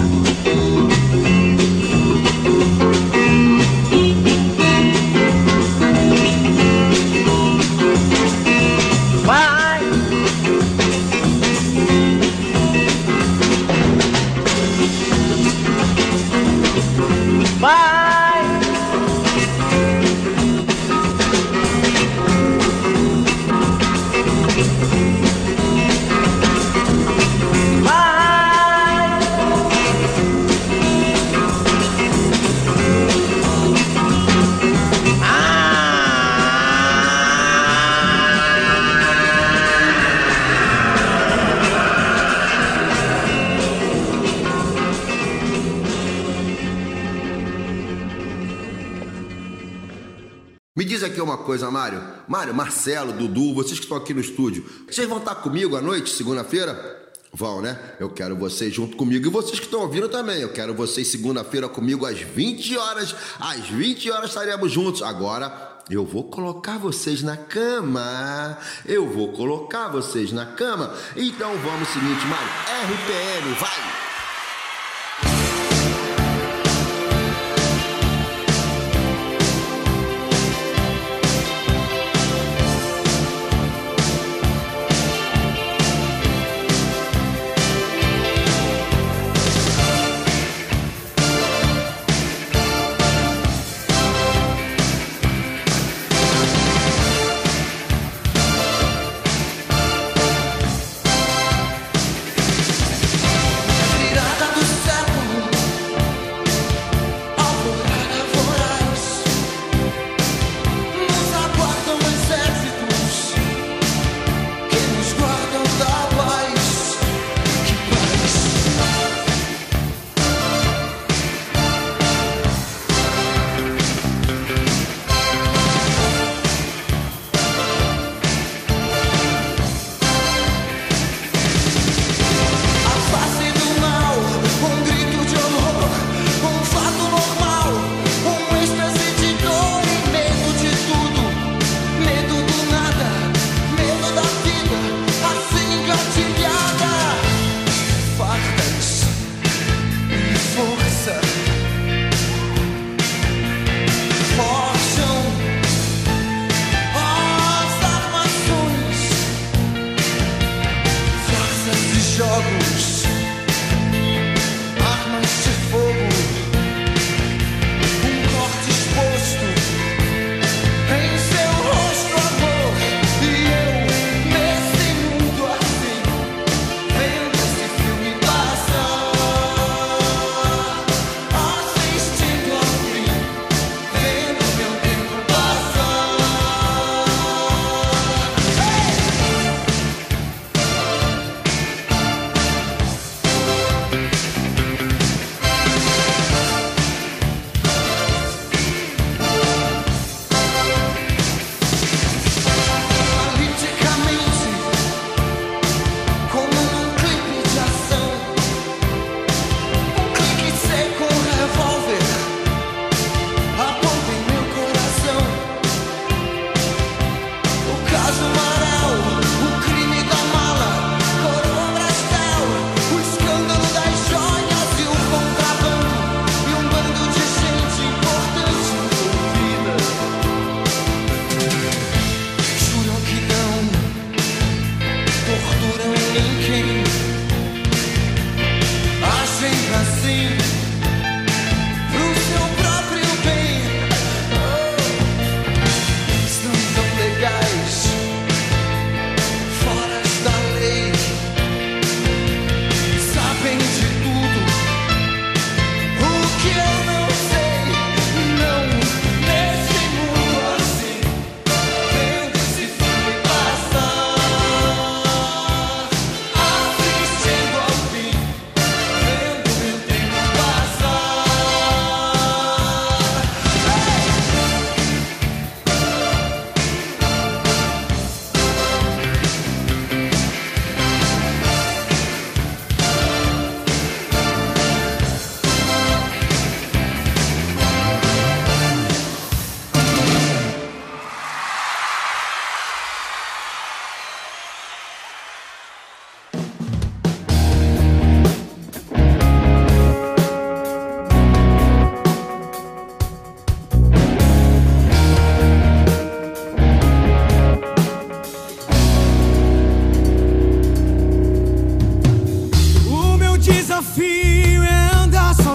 coisa, 51.48 51.70
Mário? 51.70 52.06
Mário, 52.28 52.54
Marcelo, 52.54 53.10
Dudu, 53.10 53.54
vocês 53.54 53.78
que 53.78 53.86
estão 53.86 53.96
aqui 53.96 54.12
no 54.12 54.20
estúdio, 54.20 54.66
vocês 54.86 55.08
vão 55.08 55.16
estar 55.16 55.36
comigo 55.36 55.76
à 55.76 55.80
noite, 55.80 56.10
segunda-feira? 56.10 57.08
Vão, 57.32 57.62
né? 57.62 57.94
Eu 57.98 58.10
quero 58.10 58.36
vocês 58.36 58.74
junto 58.74 58.98
comigo 58.98 59.26
e 59.26 59.30
vocês 59.30 59.58
que 59.58 59.64
estão 59.64 59.80
ouvindo 59.80 60.10
também. 60.10 60.42
Eu 60.42 60.52
quero 60.52 60.74
vocês 60.74 61.08
segunda-feira 61.08 61.66
comigo 61.66 62.04
às 62.04 62.18
20 62.20 62.76
horas. 62.76 63.14
Às 63.40 63.66
20 63.66 64.10
horas 64.10 64.28
estaremos 64.28 64.70
juntos. 64.70 65.00
Agora 65.00 65.78
eu 65.88 66.04
vou 66.04 66.24
colocar 66.24 66.76
vocês 66.76 67.22
na 67.22 67.38
cama. 67.38 68.58
Eu 68.84 69.08
vou 69.08 69.32
colocar 69.32 69.88
vocês 69.88 70.32
na 70.32 70.44
cama. 70.44 70.94
Então 71.16 71.56
vamos 71.58 71.88
seguinte, 71.88 72.26
Mário. 72.26 72.48
RPM, 72.92 73.54
vai! 73.54 74.07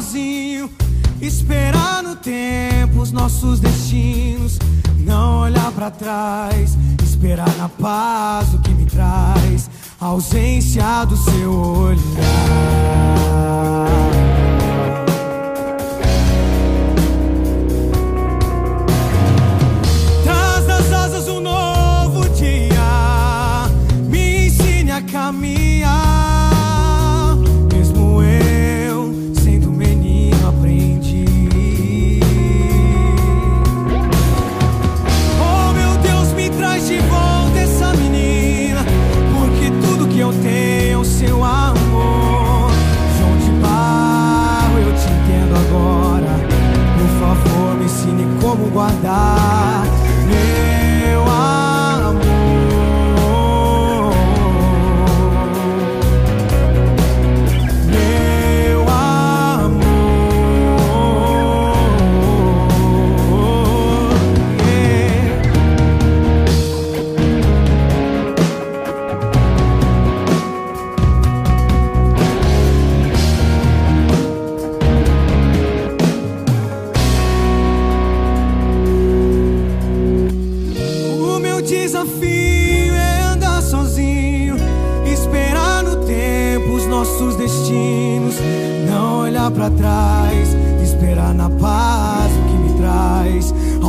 sozinho. 0.03 0.69
Esperar 1.21 2.03
no 2.03 2.15
tempo 2.17 3.01
os 3.01 3.11
nossos 3.11 3.59
destinos. 3.59 4.59
Não 4.99 5.41
olhar 5.41 5.71
para 5.71 5.89
trás. 5.89 6.77
Esperar 7.01 7.49
na 7.57 7.69
paz 7.69 8.53
o 8.53 8.59
que 8.59 8.71
me 8.71 8.85
traz. 8.85 9.69
A 9.99 10.07
ausência 10.07 11.05
do 11.05 11.15
seu 11.15 11.51
olhar. 11.51 13.52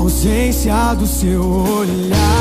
Ausência 0.05 0.95
do 0.95 1.07
seu 1.07 1.43
olhar. 1.43 2.34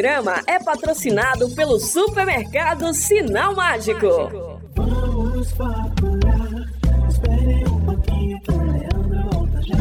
Programa 0.00 0.42
é 0.46 0.58
patrocinado 0.58 1.50
pelo 1.50 1.78
supermercado 1.78 2.94
Sinal 2.94 3.54
Mágico. 3.54 4.08
Vamos 4.74 5.50
faturar. 5.50 6.64
Espere 7.06 7.68
um 7.68 7.84
pouquinho 7.84 8.40
que 8.40 8.50
o 8.50 8.62
Leandro 8.62 9.30
volta 9.30 9.60
já. 9.60 9.76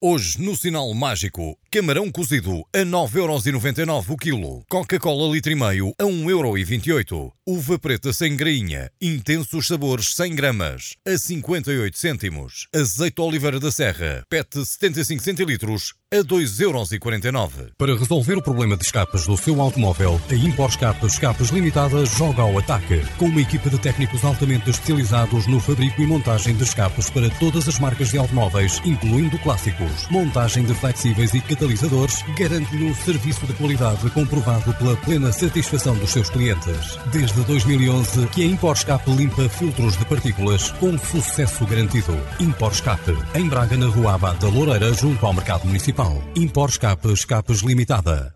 Hoje, 0.00 0.40
no 0.40 0.56
Sinal 0.56 0.94
Mágico, 0.94 1.58
camarão 1.70 2.10
cozido 2.10 2.64
a 2.74 2.78
9,99€ 2.78 4.04
o 4.08 4.16
quilo. 4.16 4.64
Coca-Cola 4.68 5.32
litro 5.32 5.52
e 5.52 5.54
meio 5.54 5.92
a 5.98 6.04
1,28€. 6.04 7.32
Uva 7.48 7.78
preta 7.78 8.12
sem 8.12 8.36
grainha, 8.36 8.90
intensos 9.00 9.68
sabores 9.68 10.14
100 10.14 10.34
gramas, 10.34 10.96
a 11.06 11.16
58 11.16 11.96
cêntimos. 11.96 12.66
Azeite 12.74 13.20
oliveira 13.20 13.60
da 13.60 13.70
serra, 13.70 14.24
PET 14.28 14.64
75 14.64 15.22
centilitros, 15.22 15.94
a 16.12 16.16
2,49€. 16.16 17.70
Para 17.78 17.96
resolver 17.96 18.34
o 18.34 18.42
problema 18.42 18.76
de 18.76 18.84
escapes 18.84 19.26
do 19.26 19.36
seu 19.36 19.60
automóvel, 19.60 20.20
a 20.28 20.34
Impor 20.34 20.70
Escapes 20.70 21.12
Escapes 21.12 21.50
Limitada 21.50 22.04
joga 22.04 22.42
ao 22.42 22.58
ataque. 22.58 23.00
Com 23.18 23.26
uma 23.26 23.40
equipa 23.40 23.70
de 23.70 23.78
técnicos 23.78 24.24
altamente 24.24 24.70
especializados 24.70 25.46
no 25.46 25.60
fabrico 25.60 26.02
e 26.02 26.06
montagem 26.06 26.54
de 26.56 26.62
escapes 26.62 27.10
para 27.10 27.30
todas 27.30 27.68
as 27.68 27.78
marcas 27.78 28.10
de 28.10 28.18
automóveis, 28.18 28.80
incluindo 28.84 29.38
clássicos. 29.38 30.08
Montagem 30.10 30.64
de 30.64 30.74
flexíveis 30.74 31.32
e 31.34 31.40
catalisadores 31.66 32.24
garante-lhe 32.38 32.84
um 32.84 32.94
serviço 32.94 33.46
de 33.46 33.52
qualidade 33.54 34.08
comprovado 34.10 34.72
pela 34.74 34.96
plena 34.96 35.32
satisfação 35.32 35.96
dos 35.96 36.10
seus 36.10 36.30
clientes. 36.30 36.98
Desde 37.10 37.42
2011 37.42 38.26
que 38.28 38.42
a 38.42 38.46
Impor 38.46 38.74
Escape 38.74 39.10
limpa 39.10 39.48
filtros 39.48 39.96
de 39.96 40.04
partículas 40.04 40.70
com 40.72 40.96
sucesso 40.96 41.66
garantido. 41.66 42.16
Impor 42.38 42.72
Escape, 42.72 43.16
em 43.34 43.48
Braga, 43.48 43.76
na 43.76 43.86
Rua 43.86 44.14
Abad 44.14 44.38
da 44.38 44.48
Loureira, 44.48 44.92
junto 44.94 45.26
ao 45.26 45.32
Mercado 45.32 45.66
Municipal. 45.66 46.22
Impor 46.36 46.68
Escape 46.68 47.12
Escapes 47.12 47.60
Limitada. 47.60 48.35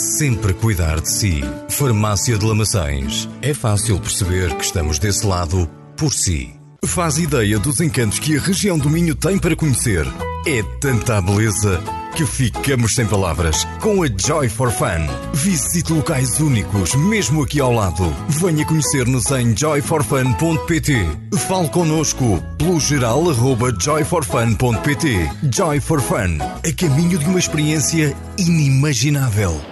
sempre 0.00 0.54
cuidar 0.54 1.00
de 1.00 1.10
si. 1.10 1.44
Farmácia 1.68 2.38
de 2.38 2.44
Lamaçães. 2.44 3.28
É 3.42 3.52
fácil 3.52 4.00
perceber 4.00 4.54
que 4.56 4.64
estamos 4.64 4.98
desse 4.98 5.26
lado 5.26 5.68
por 5.96 6.12
si. 6.12 6.54
Faz 6.84 7.18
ideia 7.18 7.58
dos 7.58 7.80
encantos 7.80 8.18
que 8.18 8.36
a 8.36 8.40
região 8.40 8.78
do 8.78 8.88
Minho 8.88 9.14
tem 9.14 9.38
para 9.38 9.54
conhecer. 9.54 10.06
É 10.46 10.62
tanta 10.80 11.20
beleza 11.20 11.82
que 12.16 12.24
ficamos 12.24 12.94
sem 12.94 13.06
palavras. 13.06 13.66
Com 13.80 14.02
a 14.02 14.06
Joy 14.06 14.48
for 14.48 14.72
Fun. 14.72 15.06
Visite 15.34 15.92
locais 15.92 16.40
únicos, 16.40 16.94
mesmo 16.94 17.42
aqui 17.42 17.60
ao 17.60 17.72
lado. 17.72 18.10
Venha 18.28 18.64
conhecer-nos 18.64 19.30
em 19.30 19.54
joyforfun.pt. 19.54 21.06
Fale 21.46 21.68
connosco 21.68 22.42
pelo 22.56 22.80
geral 22.80 23.28
arroba 23.30 23.70
joyforfun.pt. 23.78 25.30
Joy 25.54 25.80
for 25.80 26.00
Fun. 26.00 26.38
A 26.40 26.72
caminho 26.74 27.18
de 27.18 27.26
uma 27.26 27.38
experiência 27.38 28.16
inimaginável. 28.38 29.69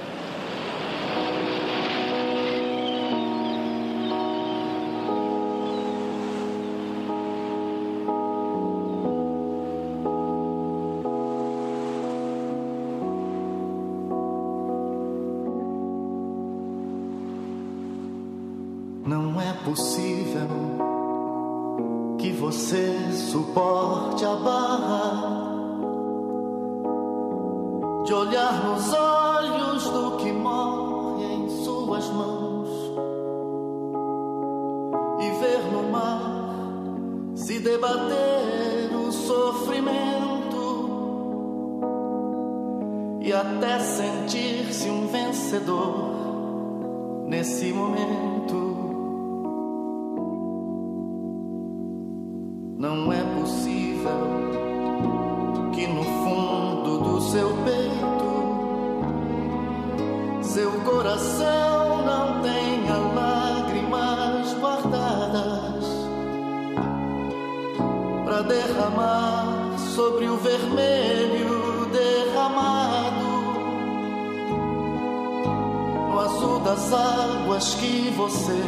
Das 76.68 76.92
águas 76.92 77.74
que 77.76 78.12
você 78.14 78.62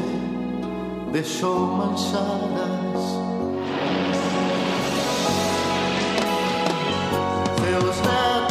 deixou 1.13 1.67
manchadas. 1.77 3.03
Seus 7.61 7.97
netos 8.01 8.50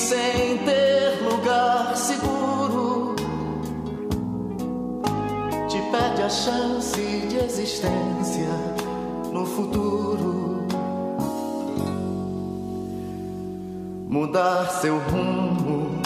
sem 0.00 0.56
ter 0.64 1.22
lugar 1.22 1.94
seguro, 1.94 3.14
te 5.68 5.78
pede 5.92 6.22
a 6.22 6.28
chance 6.28 7.00
de 7.28 7.36
existência 7.36 8.48
no 9.30 9.44
futuro. 9.44 10.64
Mudar 14.08 14.70
seu 14.80 14.98
rumo 14.98 16.00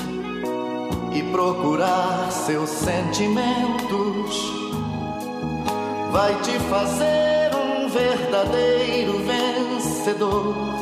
e 1.12 1.22
procurar 1.30 2.30
seus 2.32 2.68
sentimentos 2.70 4.52
vai 6.10 6.34
te 6.42 6.58
fazer 6.68 7.50
um 7.54 7.88
verdadeiro 7.88 9.20
vencedor 9.20 10.73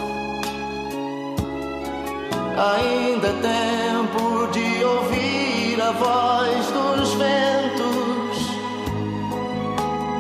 ainda 2.63 3.29
é 3.29 3.33
tempo 3.33 4.47
de 4.53 4.85
ouvir 4.85 5.83
a 5.83 5.91
voz 5.91 6.67
dos 6.69 7.15
ventos 7.15 8.53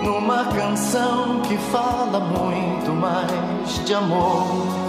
numa 0.02 0.44
canção 0.46 1.40
que 1.42 1.56
fala 1.56 2.18
muito 2.18 2.90
mais 2.92 3.84
de 3.84 3.94
amor. 3.94 4.81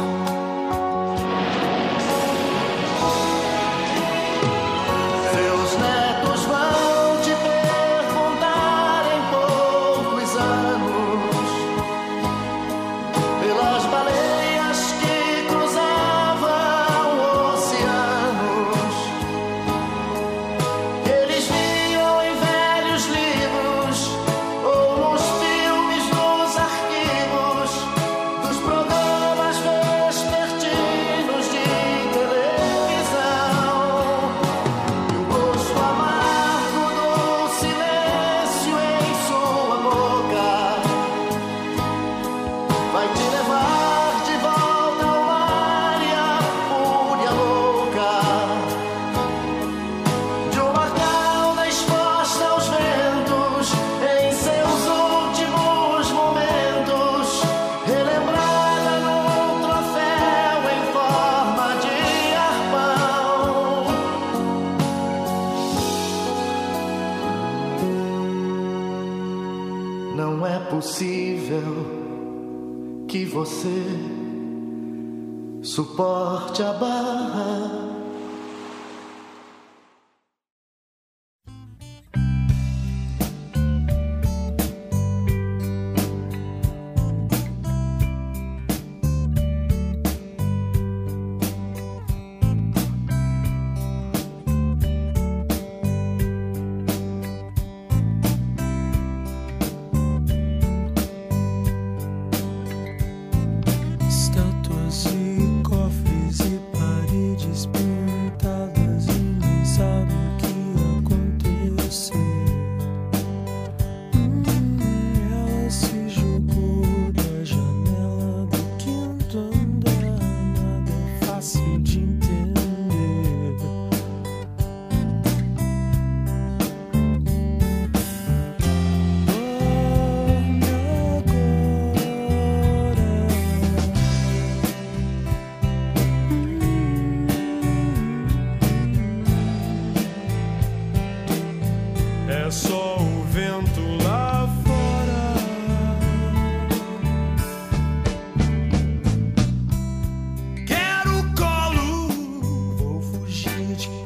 Shabbat. 76.64 77.03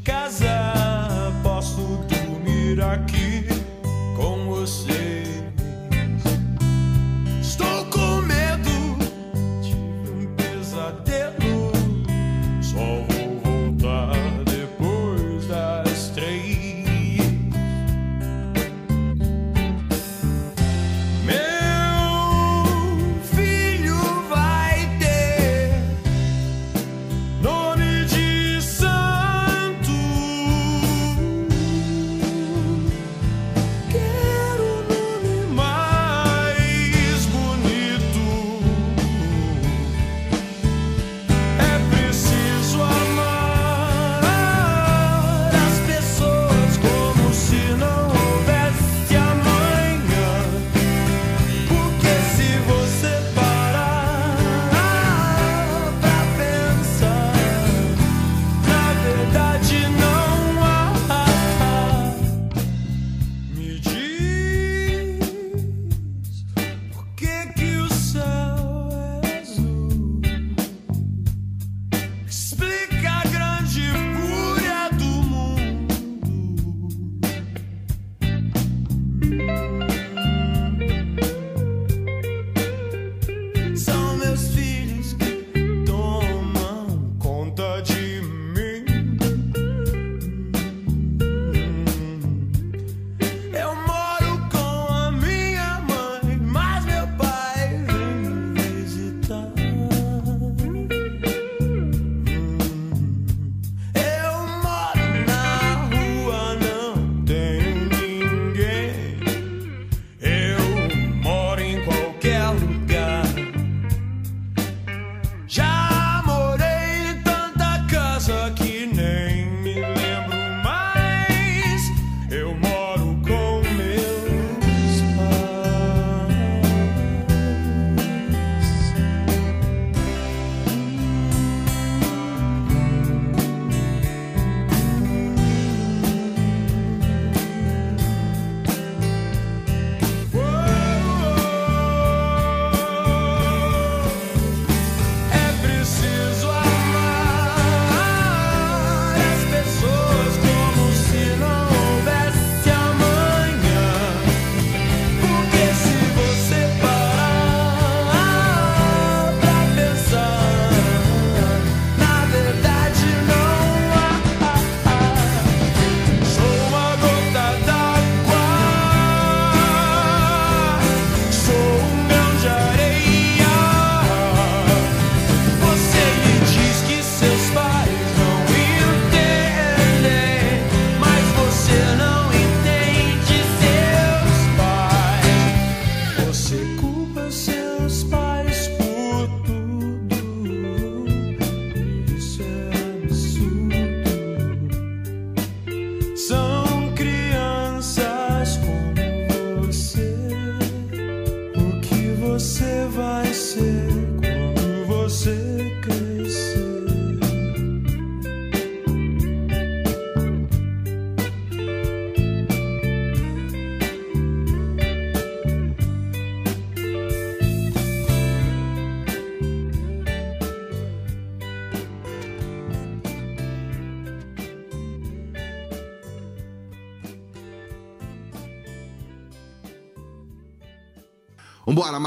Cada 0.03 0.26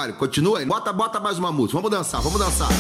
Mário, 0.01 0.15
continua 0.15 0.61
aí. 0.61 0.65
Bota, 0.65 0.91
bota 0.95 1.21
mais 1.21 1.39
uma 1.39 1.53
música. 1.53 1.77
Vamos 1.77 1.91
dançar, 1.91 2.23
vamos 2.23 2.41
dançar. 2.41 2.71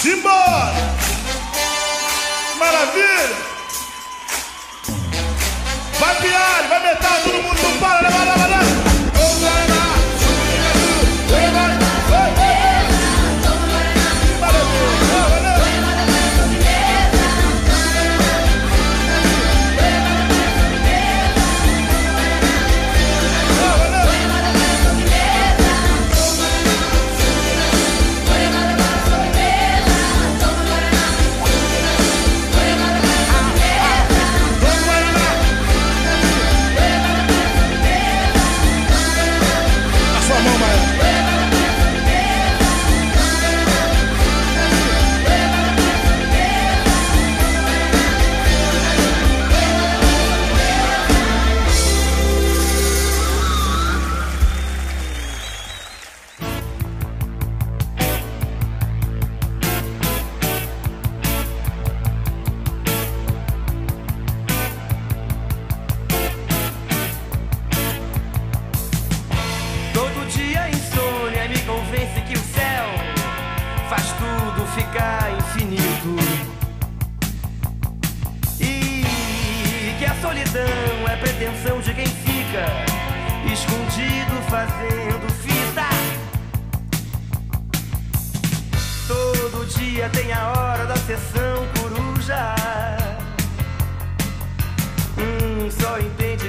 Simbora! 0.00 0.72
Maravilha! 2.58 3.36
Vai 5.98 6.14
piar, 6.22 6.68
vai 6.70 6.82
metal, 6.82 7.20
todo 7.22 7.42
mundo 7.42 7.78
para, 7.78 8.08
leva, 8.08 8.24
leva! 8.24 8.59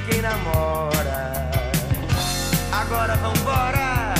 quem 0.10 0.22
namora. 0.22 1.50
Agora 2.72 3.16
vambora, 3.18 4.14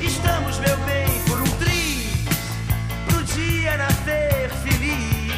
estamos, 0.00 0.58
meu 0.58 0.76
bem, 0.78 1.22
por 1.26 1.40
um 1.40 1.50
triz, 1.58 2.24
pro 3.06 3.22
dia 3.24 3.76
nascer 3.76 4.50
feliz. 4.62 5.32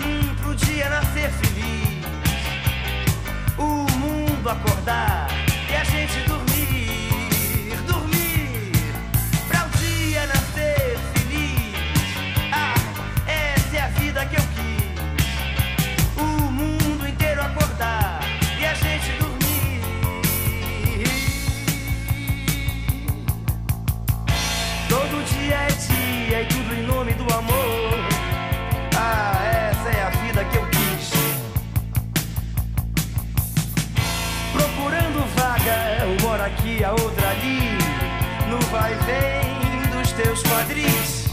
Hum, 0.00 0.34
pro 0.42 0.54
dia 0.54 0.88
nascer 0.88 1.30
feliz, 1.30 2.04
o 3.58 3.86
mundo 3.98 4.48
acordar. 4.48 5.19
A 36.84 36.92
outra 36.92 37.28
ali, 37.30 37.78
no 38.48 38.58
vai 38.70 38.94
vem 38.94 39.82
dos 39.90 40.12
teus 40.12 40.42
quadris. 40.42 41.26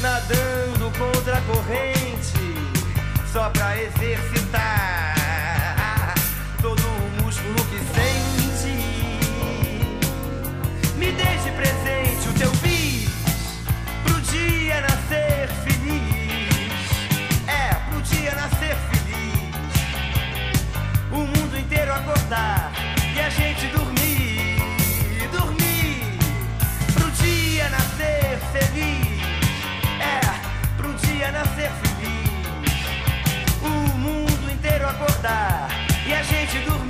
Nadando 0.00 0.92
contra 0.96 1.38
a 1.38 1.40
corrente, 1.42 2.54
só 3.32 3.50
pra 3.50 3.82
exercitar 3.82 5.16
todo 6.62 6.80
o 6.80 7.22
músculo 7.22 7.56
que 7.70 7.78
sente. 7.94 8.76
Me 10.96 11.10
deixe 11.12 11.50
presente 11.50 12.28
o 12.28 12.32
teu 12.34 12.50
bis 12.62 13.10
pro 14.04 14.20
dia 14.20 14.80
nascer 14.82 15.48
feliz. 15.64 16.90
É, 17.48 17.74
pro 17.90 18.00
dia 18.02 18.32
nascer 18.34 18.76
feliz. 18.90 19.06
O 21.10 21.18
mundo 21.18 21.58
inteiro 21.58 21.92
acordar 21.92 22.65
a 23.26 23.28
gente 23.28 23.66
dormir, 23.68 24.56
dormir. 25.32 26.16
Pro 26.94 27.10
dia 27.10 27.68
nascer 27.70 28.38
feliz. 28.52 29.20
É, 30.00 30.20
pro 30.76 30.94
dia 30.94 31.32
nascer 31.32 31.70
feliz. 31.82 32.86
O 33.62 33.98
mundo 33.98 34.52
inteiro 34.52 34.88
acordar 34.88 35.68
e 36.06 36.14
a 36.14 36.22
gente 36.22 36.58
dormir. 36.60 36.85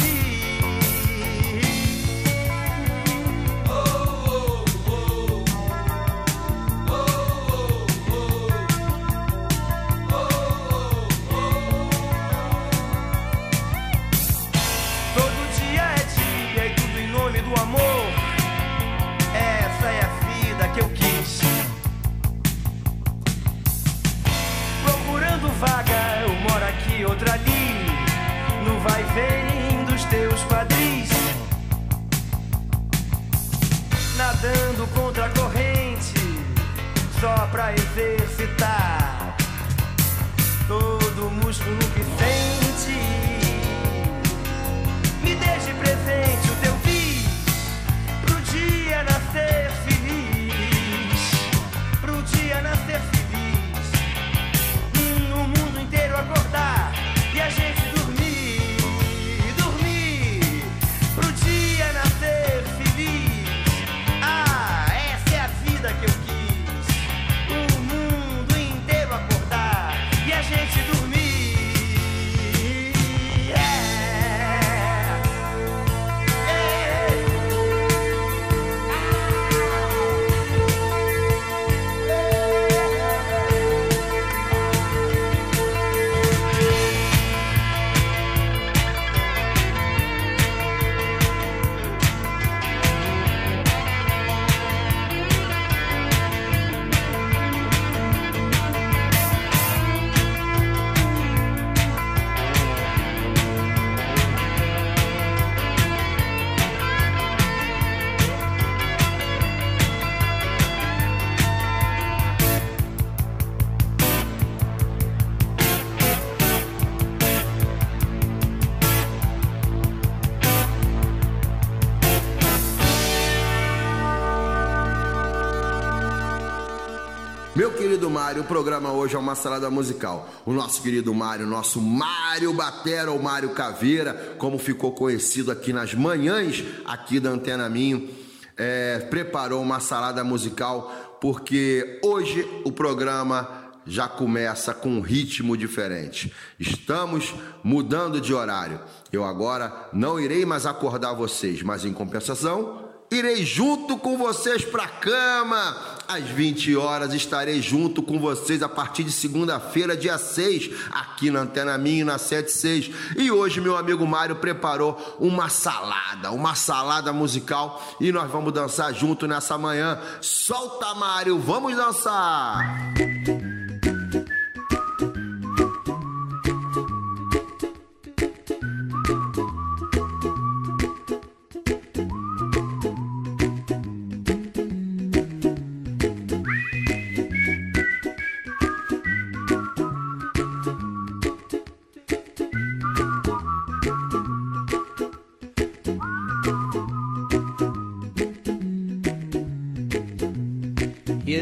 O 128.35 128.45
programa 128.45 128.93
hoje 128.93 129.15
é 129.15 129.19
uma 129.19 129.37
salada 129.37 129.71
musical. 129.71 130.29
O 130.45 130.53
nosso 130.53 130.83
querido 130.83 131.15
Mário, 131.15 131.47
nosso 131.47 131.81
Mário 131.81 132.53
Batera 132.53 133.13
ou 133.13 133.23
Mário 133.23 133.51
Caveira, 133.51 134.35
como 134.37 134.59
ficou 134.59 134.91
conhecido 134.93 135.53
aqui 135.53 135.73
nas 135.73 135.95
manhãs 135.95 136.65
aqui 136.85 137.21
da 137.21 137.31
Antena 137.31 137.69
Minho, 137.69 138.11
é, 138.57 138.99
preparou 139.09 139.63
uma 139.63 139.79
salada 139.79 140.25
musical 140.25 141.19
porque 141.21 142.01
hoje 142.03 142.45
o 142.65 142.73
programa 142.73 143.71
já 143.87 144.09
começa 144.09 144.75
com 144.75 144.89
um 144.89 145.01
ritmo 145.01 145.57
diferente. 145.57 146.35
Estamos 146.59 147.33
mudando 147.63 148.21
de 148.21 148.35
horário. 148.35 148.81
Eu 149.13 149.25
agora 149.25 149.89
não 149.93 150.19
irei 150.19 150.45
mais 150.45 150.67
acordar 150.67 151.15
vocês, 151.15 151.63
mas 151.63 151.85
em 151.85 151.93
compensação, 151.93 152.89
irei 153.09 153.45
junto 153.45 153.97
com 153.97 154.19
vocês 154.19 154.65
pra 154.65 154.89
cama. 154.89 155.96
Às 156.09 156.25
20 156.25 156.77
horas 156.77 157.13
estarei 157.13 157.61
junto 157.61 158.03
com 158.03 158.21
vocês 158.21 158.63
a 158.63 158.69
partir 158.69 159.03
de 159.03 159.11
segunda-feira, 159.11 159.97
dia 159.97 160.17
6, 160.17 160.71
aqui 160.93 161.31
na 161.31 161.41
Antena 161.41 161.77
Minho, 161.77 162.07
na 162.07 162.17
76. 162.17 162.91
E 163.17 163.31
hoje 163.31 163.61
meu 163.61 163.77
amigo 163.77 164.07
Mário 164.07 164.37
preparou 164.37 165.17
uma 165.19 165.49
salada, 165.49 166.31
uma 166.31 166.55
salada 166.55 167.13
musical 167.13 167.97
e 168.01 168.13
nós 168.13 168.31
vamos 168.31 168.53
dançar 168.53 168.95
junto 168.95 169.27
nessa 169.27 169.59
manhã. 169.59 169.99
Solta, 170.21 170.95
Mário, 170.95 171.39
vamos 171.39 171.75
dançar! 171.77 172.95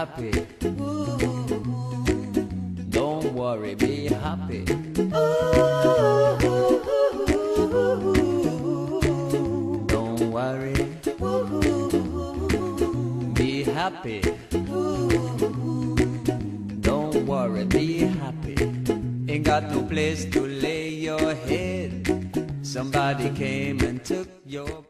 happy. 0.00 0.30
Don't 2.88 3.34
worry, 3.34 3.74
be 3.74 4.06
happy. 4.08 4.64
Don't 9.94 10.22
worry. 10.36 10.74
Be 13.34 13.62
happy. 13.64 14.20
Don't 16.80 17.26
worry, 17.26 17.64
be 17.64 17.98
happy. 18.22 18.56
Ain't 19.28 19.44
got 19.44 19.64
no 19.70 19.82
place 19.82 20.24
to 20.32 20.40
lay 20.46 20.88
your 20.88 21.34
head. 21.34 21.92
Somebody 22.62 23.28
came 23.36 23.80
and 23.80 24.02
took 24.02 24.28
your. 24.46 24.89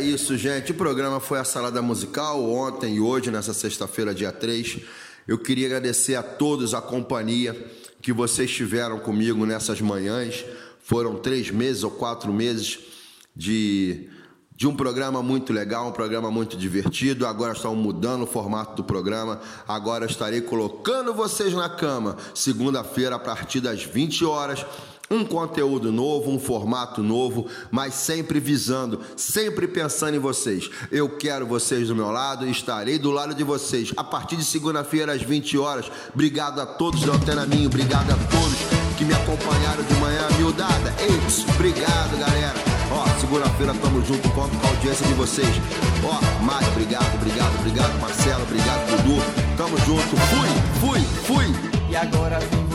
É 0.00 0.02
isso, 0.02 0.34
gente. 0.34 0.72
O 0.72 0.74
programa 0.74 1.20
foi 1.20 1.38
a 1.38 1.44
Salada 1.44 1.82
Musical 1.82 2.42
ontem 2.42 2.94
e 2.94 3.00
hoje, 3.00 3.30
nessa 3.30 3.52
sexta-feira, 3.52 4.14
dia 4.14 4.32
3. 4.32 4.78
Eu 5.28 5.36
queria 5.36 5.66
agradecer 5.66 6.14
a 6.14 6.22
todos 6.22 6.72
a 6.72 6.80
companhia 6.80 7.54
que 8.00 8.10
vocês 8.10 8.50
tiveram 8.50 8.98
comigo 8.98 9.44
nessas 9.44 9.78
manhãs. 9.82 10.42
Foram 10.82 11.16
três 11.16 11.50
meses 11.50 11.84
ou 11.84 11.90
quatro 11.90 12.32
meses 12.32 12.78
de, 13.36 14.08
de 14.56 14.66
um 14.66 14.74
programa 14.74 15.22
muito 15.22 15.52
legal, 15.52 15.88
um 15.88 15.92
programa 15.92 16.30
muito 16.30 16.56
divertido. 16.56 17.26
Agora 17.26 17.52
estão 17.52 17.76
mudando 17.76 18.22
o 18.22 18.26
formato 18.26 18.76
do 18.76 18.82
programa. 18.82 19.38
Agora 19.68 20.06
estarei 20.06 20.40
colocando 20.40 21.12
vocês 21.12 21.52
na 21.52 21.68
cama, 21.68 22.16
segunda-feira, 22.34 23.16
a 23.16 23.18
partir 23.18 23.60
das 23.60 23.84
20 23.84 24.24
horas. 24.24 24.64
Um 25.10 25.24
conteúdo 25.24 25.90
novo, 25.90 26.30
um 26.30 26.38
formato 26.38 27.02
novo, 27.02 27.46
mas 27.68 27.94
sempre 27.94 28.38
visando, 28.38 29.00
sempre 29.16 29.66
pensando 29.66 30.14
em 30.14 30.20
vocês. 30.20 30.70
Eu 30.92 31.16
quero 31.16 31.46
vocês 31.46 31.88
do 31.88 31.96
meu 31.96 32.10
lado 32.10 32.46
e 32.46 32.50
estarei 32.50 32.96
do 32.96 33.10
lado 33.10 33.34
de 33.34 33.42
vocês 33.42 33.92
a 33.96 34.04
partir 34.04 34.36
de 34.36 34.44
segunda-feira 34.44 35.12
às 35.12 35.22
20 35.22 35.58
horas. 35.58 35.90
Obrigado 36.14 36.60
a 36.60 36.66
todos 36.66 37.04
da 37.04 37.14
Antena 37.14 37.44
Minho, 37.44 37.66
obrigado 37.66 38.08
a 38.12 38.16
todos 38.30 38.80
que 39.00 39.04
me 39.06 39.14
acompanharam 39.14 39.82
de 39.82 39.94
manhã, 39.94 40.28
miudada. 40.36 40.94
Eits, 41.00 41.44
obrigado, 41.54 42.18
galera. 42.18 42.54
Ó, 42.92 43.18
segunda-feira 43.18 43.74
tamo 43.80 44.04
junto, 44.04 44.28
conto 44.30 44.56
com 44.58 44.66
a 44.66 44.70
audiência 44.70 45.06
de 45.06 45.14
vocês. 45.14 45.56
Ó, 46.04 46.44
Mário, 46.44 46.68
obrigado, 46.68 47.14
obrigado, 47.14 47.58
obrigado, 47.60 47.98
Marcelo, 47.98 48.42
obrigado, 48.42 48.90
Dudu. 48.90 49.22
Tamo 49.56 49.76
junto. 49.78 50.16
Fui, 50.16 50.50
fui, 50.80 51.00
fui. 51.24 51.70
E 51.90 51.96
agora 51.96 52.38
vem 52.38 52.69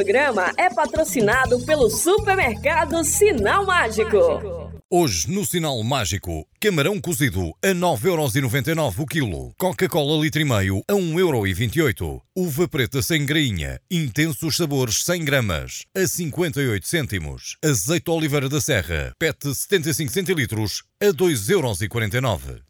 programa 0.00 0.50
é 0.56 0.72
patrocinado 0.72 1.60
pelo 1.66 1.90
supermercado 1.90 3.04
Sinal 3.04 3.66
Mágico. 3.66 4.16
Hoje, 4.90 5.30
no 5.30 5.44
Sinal 5.44 5.82
Mágico, 5.82 6.46
camarão 6.58 6.98
cozido 6.98 7.52
a 7.62 7.68
9,99€ 7.68 8.98
o 8.98 9.06
quilo. 9.06 9.54
Coca-Cola 9.58 10.18
litro 10.22 10.40
e 10.40 10.44
meio 10.46 10.82
a 10.88 10.94
1,28€. 10.94 12.18
Uva 12.34 12.66
preta 12.66 13.02
sem 13.02 13.26
grainha, 13.26 13.78
intensos 13.90 14.56
sabores 14.56 15.04
100 15.04 15.22
gramas, 15.22 15.84
a 15.94 16.06
58 16.06 16.88
cêntimos. 16.88 17.58
Azeite 17.62 18.10
oliveira 18.10 18.48
da 18.48 18.60
serra, 18.60 19.12
PET 19.18 19.54
75 19.54 20.10
centilitros, 20.10 20.82
a 20.98 21.08
2,49€. 21.08 22.69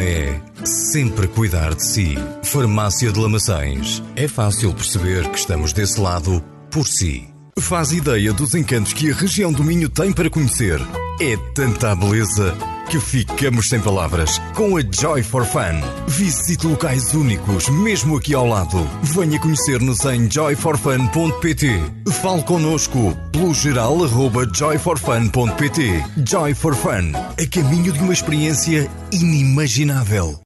é 0.00 0.40
sempre 0.64 1.28
cuidar 1.28 1.74
de 1.74 1.84
si. 1.84 2.14
Farmácia 2.42 3.12
de 3.12 3.18
Lamaçães. 3.18 4.02
É 4.16 4.28
fácil 4.28 4.72
perceber 4.72 5.28
que 5.30 5.38
estamos 5.38 5.72
desse 5.72 6.00
lado 6.00 6.42
por 6.70 6.86
si. 6.86 7.33
Faz 7.58 7.92
ideia 7.92 8.32
dos 8.32 8.54
encantos 8.54 8.92
que 8.92 9.10
a 9.10 9.14
região 9.14 9.52
do 9.52 9.62
Minho 9.62 9.88
tem 9.88 10.12
para 10.12 10.28
conhecer. 10.28 10.80
É 11.20 11.36
tanta 11.54 11.94
beleza 11.94 12.56
que 12.90 12.98
ficamos 13.00 13.68
sem 13.68 13.80
palavras. 13.80 14.38
Com 14.54 14.76
a 14.76 14.80
Joy 14.82 15.22
for 15.22 15.46
Fun. 15.46 15.80
Visite 16.08 16.66
locais 16.66 17.14
únicos, 17.14 17.68
mesmo 17.68 18.16
aqui 18.16 18.34
ao 18.34 18.46
lado. 18.46 18.86
Venha 19.02 19.38
conhecer-nos 19.38 20.04
em 20.04 20.30
joyforfun.pt. 20.30 21.80
Fale 22.20 22.42
connosco 22.42 23.16
pelo 23.32 23.54
geral 23.54 24.04
arroba 24.04 24.46
joyforfun.pt. 24.52 26.04
Joy 26.28 26.54
for 26.54 26.74
Fun. 26.74 27.12
A 27.14 27.46
caminho 27.46 27.92
de 27.92 28.00
uma 28.00 28.12
experiência 28.12 28.90
inimaginável. 29.12 30.38